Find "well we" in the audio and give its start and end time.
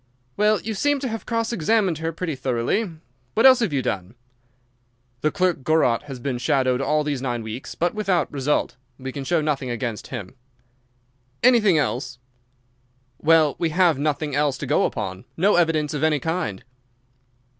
13.21-13.69